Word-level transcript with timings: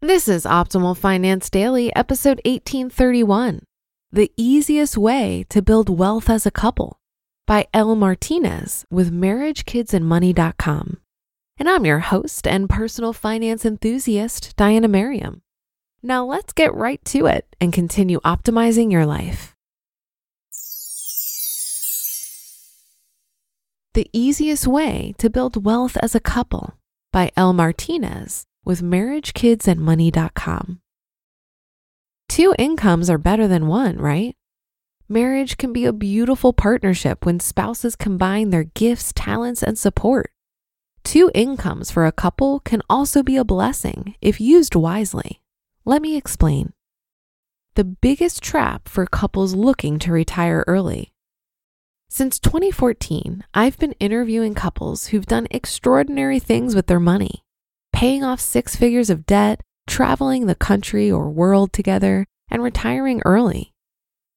This 0.00 0.28
is 0.28 0.44
Optimal 0.44 0.96
Finance 0.96 1.50
Daily, 1.50 1.92
episode 1.96 2.40
1831 2.44 3.64
The 4.12 4.30
Easiest 4.36 4.96
Way 4.96 5.44
to 5.48 5.60
Build 5.60 5.90
Wealth 5.90 6.30
as 6.30 6.46
a 6.46 6.52
Couple 6.52 7.00
by 7.48 7.66
Elle 7.74 7.96
Martinez 7.96 8.86
with 8.92 9.12
MarriageKidsAndMoney.com. 9.12 10.98
And 11.58 11.68
I'm 11.68 11.84
your 11.84 11.98
host 11.98 12.46
and 12.46 12.70
personal 12.70 13.12
finance 13.12 13.64
enthusiast, 13.64 14.56
Diania 14.56 14.88
Merriam. 14.88 15.42
Now 16.00 16.24
let's 16.24 16.52
get 16.52 16.72
right 16.72 17.04
to 17.06 17.26
it 17.26 17.56
and 17.60 17.72
continue 17.72 18.20
optimizing 18.20 18.92
your 18.92 19.04
life. 19.04 19.56
The 23.94 24.08
Easiest 24.12 24.68
Way 24.68 25.16
to 25.18 25.28
Build 25.28 25.64
Wealth 25.64 25.96
as 26.00 26.14
a 26.14 26.20
Couple 26.20 26.74
by 27.12 27.32
Elle 27.36 27.52
Martinez 27.52 28.44
with 28.68 28.82
marriagekidsandmoney.com. 28.82 30.80
Two 32.28 32.54
incomes 32.58 33.08
are 33.08 33.16
better 33.16 33.48
than 33.48 33.66
one, 33.66 33.96
right? 33.96 34.36
Marriage 35.08 35.56
can 35.56 35.72
be 35.72 35.86
a 35.86 35.92
beautiful 35.92 36.52
partnership 36.52 37.24
when 37.24 37.40
spouses 37.40 37.96
combine 37.96 38.50
their 38.50 38.64
gifts, 38.64 39.10
talents, 39.14 39.62
and 39.62 39.78
support. 39.78 40.30
Two 41.02 41.30
incomes 41.34 41.90
for 41.90 42.04
a 42.04 42.12
couple 42.12 42.60
can 42.60 42.82
also 42.90 43.22
be 43.22 43.38
a 43.38 43.44
blessing 43.44 44.14
if 44.20 44.38
used 44.38 44.74
wisely. 44.74 45.40
Let 45.86 46.02
me 46.02 46.18
explain. 46.18 46.74
The 47.74 47.84
biggest 47.84 48.42
trap 48.42 48.86
for 48.86 49.06
couples 49.06 49.54
looking 49.54 49.98
to 50.00 50.12
retire 50.12 50.62
early. 50.66 51.14
Since 52.10 52.38
2014, 52.40 53.44
I've 53.54 53.78
been 53.78 53.92
interviewing 53.92 54.54
couples 54.54 55.06
who've 55.06 55.24
done 55.24 55.46
extraordinary 55.50 56.38
things 56.38 56.74
with 56.74 56.86
their 56.86 57.00
money 57.00 57.44
paying 57.98 58.22
off 58.22 58.40
six 58.40 58.76
figures 58.76 59.10
of 59.10 59.26
debt, 59.26 59.60
traveling 59.88 60.46
the 60.46 60.54
country 60.54 61.10
or 61.10 61.28
world 61.28 61.72
together, 61.72 62.24
and 62.48 62.62
retiring 62.62 63.20
early. 63.24 63.72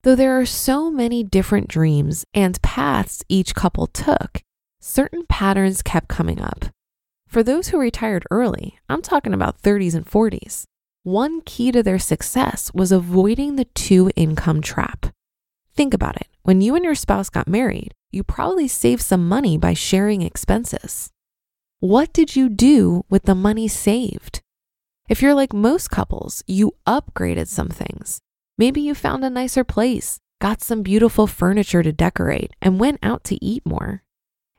Though 0.02 0.16
there 0.16 0.36
are 0.40 0.48
so 0.48 0.90
many 0.90 1.24
different 1.24 1.68
dreams 1.68 2.26
and 2.34 2.60
paths 2.64 3.24
each 3.30 3.54
couple 3.54 3.86
took, 3.86 4.42
certain 4.80 5.28
patterns 5.28 5.84
kept 5.84 6.08
coming 6.08 6.42
up. 6.42 6.66
For 7.28 7.44
those 7.44 7.68
who 7.68 7.78
retired 7.78 8.26
early, 8.32 8.80
I'm 8.90 9.04
talking 9.04 9.32
about 9.32 9.62
30s 9.62 9.94
and 9.94 10.08
40s, 10.08 10.64
one 11.04 11.42
key 11.42 11.72
to 11.72 11.84
their 11.84 12.00
success 12.00 12.72
was 12.74 12.92
avoiding 12.92 13.58
the 13.58 13.66
two 13.66 14.10
income 14.16 14.62
trap. 14.62 15.14
Think 15.76 15.94
about 15.94 16.16
it. 16.16 16.30
When 16.42 16.62
you 16.62 16.74
and 16.74 16.84
your 16.84 16.96
spouse 16.96 17.30
got 17.30 17.48
married, 17.48 17.94
you 18.12 18.24
probably 18.24 18.68
saved 18.68 19.04
some 19.04 19.30
money 19.30 19.56
by 19.56 19.76
sharing 19.76 20.24
expenses. 20.24 21.12
What 21.82 22.14
did 22.14 22.36
you 22.36 22.48
do 22.48 23.06
with 23.10 23.24
the 23.24 23.34
money 23.34 23.68
saved? 23.68 24.44
If 25.10 25.20
you're 25.20 25.34
like 25.34 25.52
most 25.52 25.90
couples, 25.90 26.44
you 26.46 26.74
upgraded 26.86 27.48
some 27.48 27.70
things. 27.70 28.22
Maybe 28.56 28.82
you 28.82 28.94
found 28.94 29.26
a 29.26 29.32
nicer 29.32 29.64
place, 29.64 30.20
got 30.40 30.62
some 30.62 30.84
beautiful 30.84 31.26
furniture 31.26 31.82
to 31.82 31.92
decorate, 31.92 32.52
and 32.62 32.80
went 32.80 33.00
out 33.02 33.24
to 33.24 33.44
eat 33.44 33.66
more. 33.66 34.04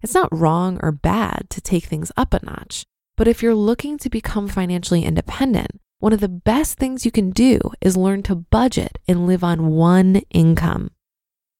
It's 0.02 0.14
not 0.14 0.36
wrong 0.36 0.80
or 0.82 0.90
bad 0.90 1.46
to 1.50 1.60
take 1.60 1.84
things 1.84 2.10
up 2.16 2.34
a 2.34 2.44
notch, 2.44 2.82
but 3.16 3.28
if 3.28 3.40
you're 3.40 3.54
looking 3.54 3.98
to 3.98 4.10
become 4.10 4.48
financially 4.48 5.04
independent, 5.04 5.80
one 6.00 6.12
of 6.12 6.18
the 6.18 6.28
best 6.28 6.76
things 6.76 7.04
you 7.04 7.12
can 7.12 7.30
do 7.30 7.60
is 7.80 7.96
learn 7.96 8.24
to 8.24 8.34
budget 8.34 8.98
and 9.06 9.28
live 9.28 9.44
on 9.44 9.68
one 9.68 10.22
income. 10.30 10.90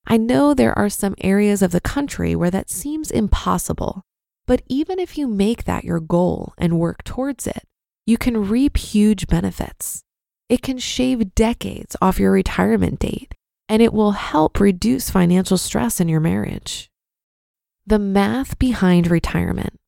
I 0.09 0.17
know 0.17 0.55
there 0.55 0.77
are 0.77 0.89
some 0.89 1.15
areas 1.21 1.63
of 1.63 1.71
the 1.71 1.81
country 1.81 2.35
where 2.35 2.51
that 2.51 2.69
seems 2.69 3.13
impossible, 3.13 4.03
but 4.53 4.61
even 4.69 4.99
if 4.99 5.17
you 5.17 5.27
make 5.27 5.65
that 5.65 5.83
your 5.83 5.99
goal 5.99 6.53
and 6.59 6.79
work 6.79 7.03
towards 7.05 7.47
it, 7.47 7.63
you 8.05 8.19
can 8.19 8.51
reap 8.51 8.77
huge 8.77 9.27
benefits. 9.27 10.03
It 10.51 10.61
can 10.61 10.77
shave 10.77 11.35
decades 11.35 11.97
off 12.03 12.21
your 12.21 12.33
retirement 12.33 12.99
date, 12.99 13.35
and 13.67 13.81
it 13.81 13.95
will 13.95 14.13
help 14.13 14.61
reduce 14.61 15.09
financial 15.09 15.57
stress 15.57 16.01
in 16.01 16.09
your 16.11 16.21
marriage. 16.21 16.91
The 17.87 17.99
math 17.99 18.59
behind 18.59 19.11
retirement. 19.11 19.81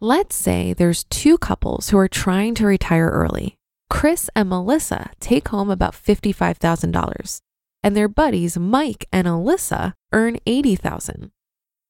Let's 0.00 0.34
say 0.34 0.72
there's 0.72 1.04
two 1.04 1.36
couples 1.36 1.90
who 1.90 1.98
are 1.98 2.08
trying 2.08 2.54
to 2.54 2.66
retire 2.66 3.10
early. 3.10 3.56
Chris 3.90 4.30
and 4.34 4.48
Melissa 4.48 5.10
take 5.20 5.48
home 5.48 5.68
about 5.68 5.92
$55,000, 5.92 7.40
and 7.82 7.94
their 7.94 8.08
buddies 8.08 8.56
Mike 8.56 9.04
and 9.12 9.26
Alyssa 9.26 9.92
earn 10.14 10.38
$80,000. 10.46 11.30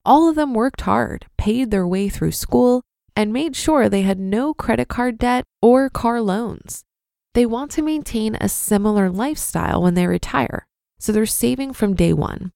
All 0.07 0.29
of 0.29 0.35
them 0.35 0.53
worked 0.53 0.81
hard, 0.81 1.25
paid 1.37 1.69
their 1.69 1.85
way 1.85 2.07
through 2.07 2.31
school, 2.31 2.81
and 3.13 3.33
made 3.33 3.57
sure 3.57 3.89
they 3.89 4.03
had 4.03 4.17
no 4.17 4.53
credit 4.53 4.87
card 4.87 5.17
debt 5.17 5.43
or 5.61 5.89
car 5.89 6.21
loans. 6.21 6.85
They 7.33 7.45
want 7.45 7.71
to 7.71 7.81
maintain 7.81 8.37
a 8.39 8.47
similar 8.47 9.09
lifestyle 9.09 9.81
when 9.81 9.95
they 9.95 10.07
retire, 10.07 10.65
so 10.97 11.11
they're 11.11 11.25
saving 11.25 11.73
from 11.73 11.93
day 11.93 12.13
one. 12.13 12.53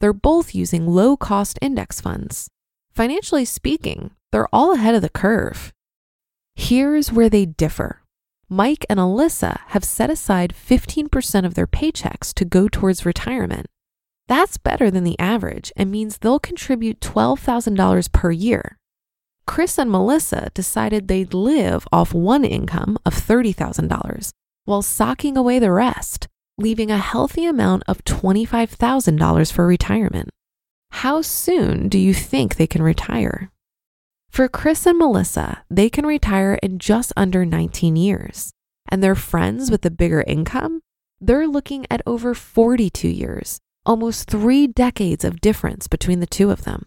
They're 0.00 0.14
both 0.14 0.54
using 0.54 0.86
low 0.86 1.14
cost 1.18 1.58
index 1.60 2.00
funds. 2.00 2.48
Financially 2.94 3.44
speaking, 3.44 4.12
they're 4.32 4.48
all 4.50 4.72
ahead 4.72 4.94
of 4.94 5.02
the 5.02 5.10
curve. 5.10 5.74
Here's 6.56 7.12
where 7.12 7.28
they 7.28 7.44
differ. 7.44 8.00
Mike 8.48 8.86
and 8.88 8.98
Alyssa 8.98 9.58
have 9.68 9.84
set 9.84 10.08
aside 10.08 10.54
15% 10.54 11.44
of 11.44 11.52
their 11.52 11.66
paychecks 11.66 12.32
to 12.32 12.46
go 12.46 12.66
towards 12.66 13.04
retirement. 13.04 13.66
That's 14.26 14.56
better 14.56 14.90
than 14.90 15.04
the 15.04 15.18
average 15.18 15.72
and 15.76 15.90
means 15.90 16.18
they'll 16.18 16.38
contribute 16.38 17.00
$12,000 17.00 18.12
per 18.12 18.30
year. 18.30 18.78
Chris 19.46 19.78
and 19.78 19.90
Melissa 19.90 20.50
decided 20.54 21.06
they'd 21.06 21.34
live 21.34 21.86
off 21.92 22.14
one 22.14 22.44
income 22.44 22.96
of 23.04 23.14
$30,000 23.14 24.30
while 24.64 24.80
socking 24.80 25.36
away 25.36 25.58
the 25.58 25.70
rest, 25.70 26.26
leaving 26.56 26.90
a 26.90 26.96
healthy 26.96 27.44
amount 27.44 27.82
of 27.86 28.02
$25,000 28.04 29.52
for 29.52 29.66
retirement. 29.66 30.30
How 30.90 31.20
soon 31.20 31.88
do 31.90 31.98
you 31.98 32.14
think 32.14 32.56
they 32.56 32.66
can 32.66 32.82
retire? 32.82 33.50
For 34.30 34.48
Chris 34.48 34.86
and 34.86 34.98
Melissa, 34.98 35.64
they 35.68 35.90
can 35.90 36.06
retire 36.06 36.58
in 36.62 36.78
just 36.78 37.12
under 37.16 37.44
19 37.44 37.96
years. 37.96 38.52
And 38.88 39.02
their 39.02 39.14
friends 39.14 39.70
with 39.70 39.82
the 39.82 39.90
bigger 39.90 40.22
income, 40.26 40.80
they're 41.20 41.46
looking 41.46 41.86
at 41.90 42.02
over 42.06 42.34
42 42.34 43.08
years 43.08 43.60
almost 43.86 44.28
three 44.30 44.66
decades 44.66 45.24
of 45.24 45.40
difference 45.40 45.86
between 45.86 46.20
the 46.20 46.26
two 46.26 46.50
of 46.50 46.64
them. 46.64 46.86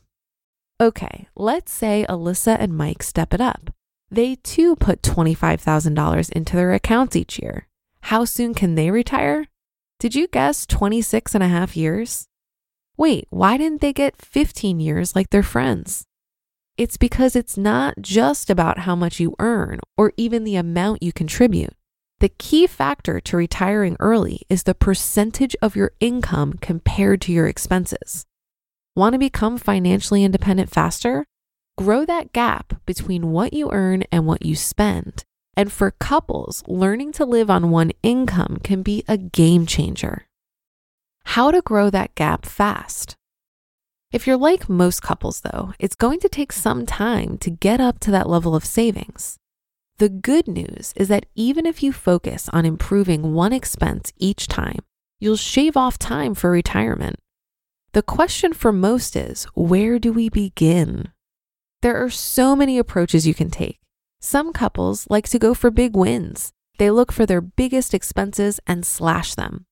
Okay, 0.79 1.27
let's 1.35 1.71
say 1.71 2.05
Alyssa 2.07 2.55
and 2.59 2.77
Mike 2.77 3.01
step 3.01 3.33
it 3.33 3.41
up. 3.41 3.71
They 4.09 4.35
too 4.35 4.75
put 4.75 5.01
$25,000 5.01 6.31
into 6.31 6.55
their 6.55 6.73
accounts 6.73 7.15
each 7.15 7.39
year. 7.39 7.67
How 8.01 8.25
soon 8.25 8.53
can 8.53 8.75
they 8.75 8.91
retire? 8.91 9.47
Did 9.99 10.15
you 10.15 10.27
guess 10.27 10.65
26 10.65 11.33
and 11.33 11.43
a 11.43 11.47
half 11.47 11.75
years? 11.75 12.27
Wait, 12.95 13.27
why 13.29 13.57
didn't 13.57 13.81
they 13.81 13.93
get 13.93 14.21
15 14.21 14.79
years 14.79 15.15
like 15.15 15.29
their 15.29 15.43
friends? 15.43 16.05
It's 16.77 16.97
because 16.97 17.35
it's 17.35 17.57
not 17.57 17.95
just 17.99 18.49
about 18.49 18.79
how 18.79 18.95
much 18.95 19.19
you 19.19 19.35
earn 19.39 19.79
or 19.97 20.13
even 20.15 20.43
the 20.43 20.55
amount 20.55 21.01
you 21.01 21.11
contribute. 21.11 21.73
The 22.19 22.29
key 22.29 22.65
factor 22.65 23.19
to 23.19 23.37
retiring 23.37 23.95
early 23.99 24.41
is 24.49 24.63
the 24.63 24.73
percentage 24.73 25.55
of 25.61 25.75
your 25.75 25.91
income 25.99 26.53
compared 26.53 27.21
to 27.21 27.31
your 27.31 27.45
expenses. 27.45 28.25
Want 28.95 29.13
to 29.13 29.19
become 29.19 29.59
financially 29.59 30.23
independent 30.23 30.71
faster? 30.71 31.25
Grow 31.77 32.05
that 32.05 32.33
gap 32.33 32.81
between 32.87 33.29
what 33.31 33.53
you 33.53 33.69
earn 33.71 34.03
and 34.11 34.25
what 34.25 34.43
you 34.43 34.55
spend. 34.55 35.25
And 35.55 35.71
for 35.71 35.91
couples, 35.91 36.63
learning 36.67 37.11
to 37.13 37.25
live 37.25 37.51
on 37.51 37.69
one 37.69 37.91
income 38.01 38.57
can 38.63 38.81
be 38.81 39.03
a 39.07 39.17
game 39.17 39.67
changer. 39.67 40.25
How 41.23 41.51
to 41.51 41.61
grow 41.61 41.91
that 41.91 42.15
gap 42.15 42.47
fast. 42.47 43.15
If 44.11 44.25
you're 44.25 44.37
like 44.37 44.67
most 44.67 45.03
couples, 45.03 45.41
though, 45.41 45.73
it's 45.77 45.95
going 45.95 46.19
to 46.21 46.29
take 46.29 46.51
some 46.51 46.87
time 46.87 47.37
to 47.39 47.51
get 47.51 47.79
up 47.79 47.99
to 47.99 48.11
that 48.11 48.27
level 48.27 48.55
of 48.55 48.65
savings. 48.65 49.37
The 49.99 50.09
good 50.09 50.47
news 50.47 50.93
is 50.95 51.07
that 51.07 51.25
even 51.33 51.65
if 51.65 51.81
you 51.81 51.91
focus 51.91 52.49
on 52.53 52.65
improving 52.65 53.33
one 53.33 53.51
expense 53.51 54.13
each 54.17 54.47
time, 54.47 54.81
you'll 55.19 55.37
shave 55.37 55.75
off 55.75 55.97
time 55.97 56.35
for 56.35 56.51
retirement. 56.51 57.15
The 57.93 58.03
question 58.03 58.53
for 58.53 58.71
most 58.71 59.15
is 59.15 59.45
where 59.55 59.97
do 59.97 60.13
we 60.13 60.29
begin? 60.29 61.11
There 61.81 61.97
are 62.03 62.11
so 62.11 62.55
many 62.55 62.77
approaches 62.77 63.25
you 63.25 63.33
can 63.33 63.49
take. 63.49 63.79
Some 64.21 64.53
couples 64.53 65.07
like 65.09 65.27
to 65.29 65.39
go 65.39 65.55
for 65.55 65.71
big 65.71 65.95
wins. 65.95 66.51
They 66.77 66.91
look 66.91 67.11
for 67.11 67.25
their 67.25 67.41
biggest 67.41 67.95
expenses 67.95 68.59
and 68.67 68.85
slash 68.85 69.33
them. 69.33 69.65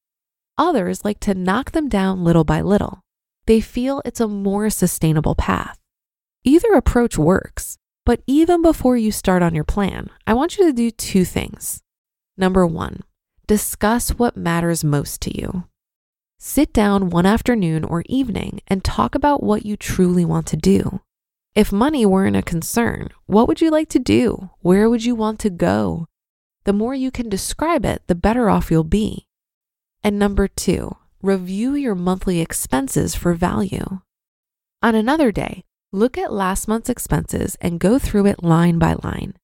Others 0.57 1.06
like 1.06 1.19
to 1.19 1.36
knock 1.36 1.71
them 1.71 1.88
down 1.88 2.24
little 2.24 2.44
by 2.44 2.62
little. 2.62 3.01
They 3.45 3.62
feel 3.62 4.01
it's 4.04 4.19
a 4.19 4.28
more 4.28 4.71
sustainable 4.71 5.36
path. 5.36 5.78
Either 6.44 6.74
approach 6.74 7.16
works, 7.16 7.78
but 8.06 8.22
even 8.28 8.62
before 8.62 8.96
you 8.96 9.12
start 9.12 9.42
on 9.42 9.56
your 9.56 9.63
plan, 9.63 10.10
I 10.28 10.34
want 10.34 10.57
you 10.57 10.66
to 10.66 10.74
do 10.74 10.92
two 10.92 11.25
things. 11.25 11.81
Number 12.38 12.66
one, 12.66 13.02
discuss 13.48 14.12
what 14.12 14.38
matters 14.38 14.84
most 14.84 15.22
to 15.22 15.36
you. 15.36 15.66
Sit 16.38 16.72
down 16.72 17.10
one 17.10 17.25
afternoon 17.25 17.84
or 17.84 18.04
evening 18.07 18.62
and 18.68 18.84
talk 18.84 19.16
about 19.16 19.42
what 19.42 19.66
you 19.66 19.75
truly 19.75 20.24
want 20.24 20.46
to 20.48 20.57
do. 20.57 21.02
If 21.56 21.72
money 21.72 22.06
weren't 22.06 22.36
a 22.36 22.42
concern, 22.42 23.10
what 23.25 23.48
would 23.48 23.62
you 23.62 23.72
like 23.72 23.90
to 23.90 24.00
do? 24.00 24.50
Where 24.60 24.90
would 24.90 25.06
you 25.06 25.16
want 25.16 25.40
to 25.40 25.50
go? 25.50 26.06
The 26.66 26.74
more 26.74 26.94
you 26.94 27.10
can 27.10 27.30
describe 27.30 27.86
it, 27.86 28.04
the 28.07 28.16
better 28.16 28.50
off 28.50 28.69
you'll 28.69 28.84
be. 28.84 29.25
And 30.04 30.19
number 30.19 30.48
two, 30.48 30.98
review 31.22 31.74
your 31.74 31.96
monthly 31.96 32.42
expenses 32.42 33.16
for 33.16 33.34
value. 33.34 34.02
On 34.84 34.94
another 34.94 35.31
day, 35.31 35.63
Look 35.95 36.18
at 36.18 36.33
last 36.33 36.68
month's 36.68 36.89
expenses 36.89 37.56
and 37.62 37.80
go 37.80 37.97
through 38.00 38.25
it 38.25 38.44
line 38.44 38.77
by 38.77 38.95
line. 39.01 39.36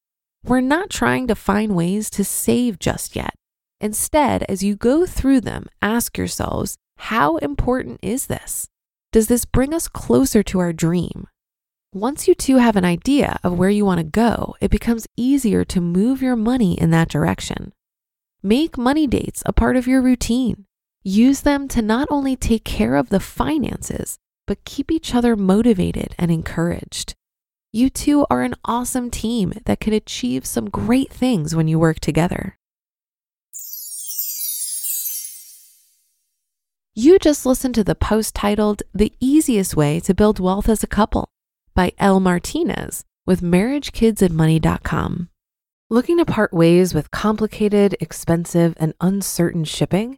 We're 0.44 0.60
not 0.60 0.90
trying 0.90 1.28
to 1.28 1.34
find 1.34 1.78
ways 1.78 2.10
to 2.10 2.26
save 2.26 2.78
just 2.78 3.16
yet. 3.16 3.34
Instead, 3.80 4.44
as 4.50 4.62
you 4.62 4.76
go 4.76 5.06
through 5.06 5.40
them, 5.40 5.68
ask 5.82 6.18
yourselves 6.18 6.76
how 6.98 7.38
important 7.38 8.02
is 8.04 8.26
this? 8.28 8.68
Does 9.14 9.28
this 9.28 9.46
bring 9.46 9.74
us 9.74 9.88
closer 9.88 10.44
to 10.44 10.60
our 10.60 10.74
dream? 10.74 11.26
Once 11.94 12.28
you 12.28 12.36
two 12.36 12.58
have 12.58 12.76
an 12.76 12.84
idea 12.84 13.40
of 13.46 13.58
where 13.58 13.70
you 13.70 13.86
want 13.86 14.00
to 14.00 14.04
go, 14.04 14.58
it 14.60 14.70
becomes 14.70 15.08
easier 15.16 15.64
to 15.64 15.80
move 15.80 16.22
your 16.22 16.36
money 16.36 16.78
in 16.78 16.90
that 16.90 17.08
direction. 17.08 17.72
Make 18.44 18.78
money 18.78 19.08
dates 19.08 19.42
a 19.46 19.54
part 19.54 19.78
of 19.78 19.88
your 19.88 20.02
routine. 20.02 20.66
Use 21.02 21.40
them 21.40 21.70
to 21.70 21.82
not 21.82 22.10
only 22.12 22.36
take 22.36 22.66
care 22.66 22.98
of 22.98 23.08
the 23.08 23.22
finances, 23.22 24.18
but 24.52 24.66
keep 24.66 24.92
each 24.92 25.16
other 25.16 25.38
motivated 25.38 26.14
and 26.20 26.30
encouraged. 26.30 27.16
You 27.72 27.90
two 27.90 28.26
are 28.30 28.42
an 28.42 28.56
awesome 28.66 29.10
team 29.10 29.54
that 29.64 29.80
can 29.80 29.94
achieve 29.94 30.46
some 30.46 30.70
great 30.70 31.10
things 31.10 31.56
when 31.56 31.70
you 31.70 31.80
work 31.80 32.02
together. 32.02 32.58
You 36.94 37.18
just 37.18 37.46
listened 37.46 37.76
to 37.76 37.84
the 37.86 37.96
post 37.96 38.36
titled 38.36 38.84
The 38.94 39.14
Easiest 39.22 39.78
Way 39.78 40.02
to 40.02 40.14
Build 40.14 40.42
Wealth 40.42 40.68
as 40.68 40.84
a 40.84 40.88
Couple 40.88 41.30
by 41.74 41.94
Elle 41.98 42.20
Martinez 42.20 43.06
with 43.26 43.40
MarriageKidsAndMoney.com. 43.40 45.30
Looking 45.90 46.18
to 46.18 46.26
part 46.26 46.52
ways 46.52 46.94
with 46.94 47.10
complicated, 47.10 47.96
expensive, 48.02 48.76
and 48.82 48.96
uncertain 49.00 49.64
shipping? 49.64 50.18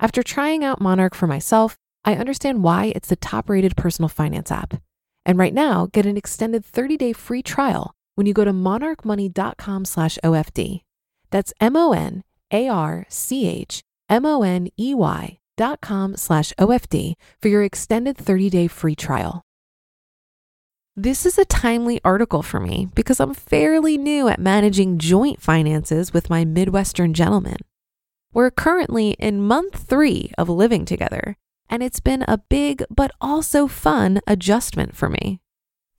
After 0.00 0.22
trying 0.22 0.64
out 0.64 0.80
Monarch 0.80 1.14
for 1.14 1.26
myself, 1.26 1.76
I 2.06 2.14
understand 2.14 2.64
why 2.64 2.92
it's 2.96 3.10
the 3.10 3.16
top 3.16 3.50
rated 3.50 3.76
personal 3.76 4.08
finance 4.08 4.50
app. 4.50 4.82
And 5.26 5.38
right 5.38 5.52
now, 5.52 5.88
get 5.92 6.06
an 6.06 6.16
extended 6.16 6.64
30 6.64 6.96
day 6.96 7.12
free 7.12 7.42
trial 7.42 7.94
when 8.14 8.26
you 8.26 8.32
go 8.32 8.44
to 8.44 8.52
monarchmoney.com 8.52 9.84
slash 9.84 10.18
OFD. 10.24 10.80
That's 11.30 11.52
M 11.60 11.76
O 11.76 11.92
N 11.92 12.24
A 12.50 12.68
R 12.68 13.04
C 13.10 13.46
H 13.46 13.82
M 14.08 14.24
O 14.24 14.42
N 14.42 14.68
E 14.78 14.94
Y 14.94 15.38
dot 15.58 15.82
com 15.82 16.16
slash 16.16 16.54
OFD 16.58 17.12
for 17.42 17.48
your 17.48 17.62
extended 17.62 18.16
30 18.16 18.48
day 18.48 18.66
free 18.68 18.96
trial. 18.96 19.42
This 20.96 21.26
is 21.26 21.36
a 21.36 21.44
timely 21.44 22.00
article 22.04 22.42
for 22.42 22.58
me 22.58 22.88
because 22.94 23.20
I'm 23.20 23.34
fairly 23.34 23.98
new 23.98 24.28
at 24.28 24.40
managing 24.40 24.98
joint 24.98 25.42
finances 25.42 26.14
with 26.14 26.30
my 26.30 26.46
Midwestern 26.46 27.12
gentleman. 27.12 27.58
We're 28.32 28.52
currently 28.52 29.16
in 29.18 29.42
month 29.42 29.88
three 29.88 30.30
of 30.38 30.48
living 30.48 30.84
together, 30.84 31.36
and 31.68 31.82
it's 31.82 31.98
been 31.98 32.24
a 32.28 32.38
big 32.38 32.84
but 32.88 33.10
also 33.20 33.66
fun 33.66 34.20
adjustment 34.24 34.94
for 34.94 35.08
me. 35.08 35.40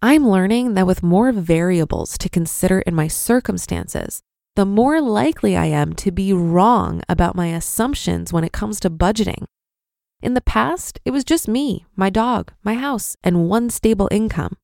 I'm 0.02 0.26
learning 0.26 0.76
that 0.76 0.88
with 0.88 1.04
more 1.04 1.34
variables 1.34 2.18
to 2.20 2.30
consider 2.30 2.80
in 2.80 2.96
my 2.96 3.10
circumstances, 3.10 4.22
the 4.56 4.66
more 4.66 5.02
likely 5.02 5.58
I 5.58 5.66
am 5.66 5.92
to 5.96 6.12
be 6.12 6.32
wrong 6.32 7.02
about 7.10 7.36
my 7.36 7.48
assumptions 7.48 8.32
when 8.32 8.46
it 8.46 8.54
comes 8.54 8.80
to 8.80 8.90
budgeting. 8.90 9.44
In 10.22 10.34
the 10.34 10.40
past, 10.42 11.02
it 11.04 11.12
was 11.12 11.26
just 11.26 11.50
me, 11.50 11.86
my 11.98 12.10
dog, 12.10 12.54
my 12.64 12.76
house, 12.76 13.18
and 13.26 13.50
one 13.50 13.70
stable 13.70 14.08
income. 14.10 14.56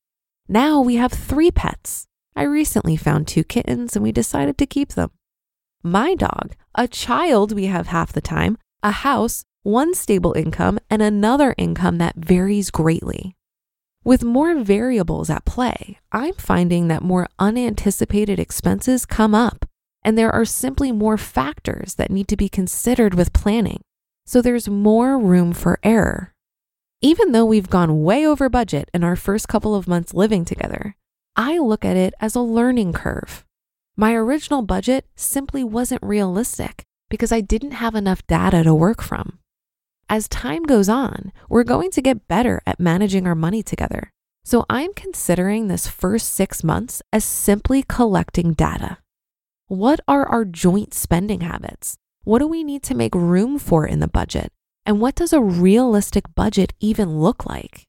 Now 0.48 0.80
we 0.80 0.94
have 0.94 1.12
three 1.12 1.50
pets. 1.50 2.06
I 2.34 2.44
recently 2.44 2.96
found 2.96 3.28
two 3.28 3.44
kittens 3.44 3.94
and 3.94 4.02
we 4.02 4.12
decided 4.12 4.56
to 4.56 4.66
keep 4.66 4.94
them 4.94 5.10
my 5.82 6.14
dog, 6.14 6.54
a 6.74 6.88
child 6.88 7.52
we 7.52 7.66
have 7.66 7.88
half 7.88 8.12
the 8.12 8.20
time, 8.20 8.58
a 8.82 8.90
house, 8.90 9.44
one 9.62 9.94
stable 9.94 10.32
income, 10.32 10.78
and 10.90 11.02
another 11.02 11.54
income 11.58 11.98
that 11.98 12.16
varies 12.16 12.70
greatly. 12.70 13.34
With 14.04 14.24
more 14.24 14.58
variables 14.58 15.28
at 15.28 15.44
play, 15.44 15.98
I'm 16.12 16.34
finding 16.34 16.88
that 16.88 17.02
more 17.02 17.28
unanticipated 17.38 18.38
expenses 18.38 19.04
come 19.04 19.34
up, 19.34 19.66
and 20.02 20.16
there 20.16 20.32
are 20.32 20.44
simply 20.44 20.92
more 20.92 21.18
factors 21.18 21.96
that 21.96 22.10
need 22.10 22.28
to 22.28 22.36
be 22.36 22.48
considered 22.48 23.14
with 23.14 23.32
planning. 23.32 23.80
So 24.24 24.40
there's 24.40 24.68
more 24.68 25.18
room 25.18 25.52
for 25.52 25.78
error. 25.82 26.32
Even 27.00 27.32
though 27.32 27.44
we've 27.44 27.70
gone 27.70 28.02
way 28.02 28.26
over 28.26 28.48
budget 28.48 28.88
in 28.92 29.04
our 29.04 29.16
first 29.16 29.48
couple 29.48 29.74
of 29.74 29.86
months 29.88 30.14
living 30.14 30.44
together, 30.44 30.96
I 31.36 31.58
look 31.58 31.84
at 31.84 31.96
it 31.96 32.14
as 32.20 32.34
a 32.34 32.40
learning 32.40 32.94
curve. 32.94 33.44
My 34.00 34.14
original 34.14 34.62
budget 34.62 35.06
simply 35.16 35.64
wasn't 35.64 36.04
realistic 36.04 36.84
because 37.10 37.32
I 37.32 37.40
didn't 37.40 37.72
have 37.72 37.96
enough 37.96 38.24
data 38.28 38.62
to 38.62 38.72
work 38.72 39.02
from. 39.02 39.40
As 40.08 40.28
time 40.28 40.62
goes 40.62 40.88
on, 40.88 41.32
we're 41.48 41.64
going 41.64 41.90
to 41.90 42.00
get 42.00 42.28
better 42.28 42.62
at 42.64 42.78
managing 42.78 43.26
our 43.26 43.34
money 43.34 43.60
together. 43.60 44.12
So 44.44 44.64
I'm 44.70 44.94
considering 44.94 45.66
this 45.66 45.88
first 45.88 46.32
six 46.32 46.62
months 46.62 47.02
as 47.12 47.24
simply 47.24 47.82
collecting 47.88 48.52
data. 48.52 48.98
What 49.66 49.98
are 50.06 50.28
our 50.28 50.44
joint 50.44 50.94
spending 50.94 51.40
habits? 51.40 51.96
What 52.22 52.38
do 52.38 52.46
we 52.46 52.62
need 52.62 52.84
to 52.84 52.94
make 52.94 53.16
room 53.16 53.58
for 53.58 53.84
in 53.84 53.98
the 53.98 54.06
budget? 54.06 54.52
And 54.86 55.00
what 55.00 55.16
does 55.16 55.32
a 55.32 55.42
realistic 55.42 56.36
budget 56.36 56.72
even 56.78 57.18
look 57.18 57.46
like? 57.46 57.88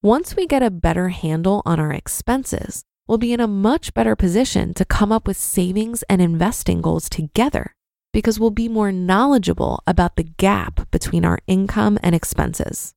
Once 0.00 0.34
we 0.34 0.46
get 0.46 0.62
a 0.62 0.70
better 0.70 1.10
handle 1.10 1.60
on 1.66 1.78
our 1.78 1.92
expenses, 1.92 2.82
we'll 3.06 3.18
be 3.18 3.32
in 3.32 3.40
a 3.40 3.46
much 3.46 3.94
better 3.94 4.16
position 4.16 4.74
to 4.74 4.84
come 4.84 5.12
up 5.12 5.26
with 5.26 5.36
savings 5.36 6.02
and 6.04 6.22
investing 6.22 6.80
goals 6.80 7.08
together 7.08 7.74
because 8.12 8.38
we'll 8.38 8.50
be 8.50 8.68
more 8.68 8.92
knowledgeable 8.92 9.82
about 9.86 10.16
the 10.16 10.22
gap 10.22 10.90
between 10.90 11.24
our 11.24 11.38
income 11.46 11.98
and 12.02 12.14
expenses. 12.14 12.94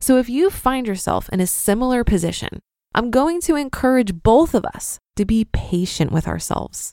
So 0.00 0.18
if 0.18 0.28
you 0.28 0.50
find 0.50 0.86
yourself 0.86 1.28
in 1.30 1.40
a 1.40 1.46
similar 1.46 2.04
position, 2.04 2.60
I'm 2.94 3.10
going 3.10 3.40
to 3.42 3.56
encourage 3.56 4.22
both 4.22 4.54
of 4.54 4.64
us 4.66 4.98
to 5.16 5.24
be 5.24 5.46
patient 5.46 6.12
with 6.12 6.28
ourselves. 6.28 6.92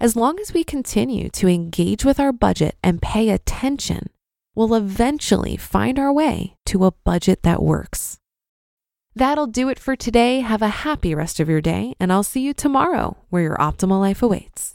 As 0.00 0.16
long 0.16 0.40
as 0.40 0.52
we 0.52 0.64
continue 0.64 1.28
to 1.30 1.48
engage 1.48 2.04
with 2.04 2.18
our 2.18 2.32
budget 2.32 2.76
and 2.82 3.02
pay 3.02 3.28
attention, 3.28 4.08
we'll 4.54 4.74
eventually 4.74 5.56
find 5.56 5.98
our 5.98 6.12
way 6.12 6.56
to 6.66 6.84
a 6.84 6.92
budget 7.04 7.42
that 7.42 7.62
works. 7.62 8.18
That'll 9.16 9.46
do 9.46 9.68
it 9.68 9.78
for 9.78 9.94
today. 9.94 10.40
Have 10.40 10.62
a 10.62 10.68
happy 10.68 11.14
rest 11.14 11.38
of 11.38 11.48
your 11.48 11.60
day, 11.60 11.94
and 12.00 12.12
I'll 12.12 12.24
see 12.24 12.40
you 12.40 12.52
tomorrow 12.52 13.16
where 13.30 13.42
your 13.42 13.56
optimal 13.56 14.00
life 14.00 14.22
awaits. 14.22 14.74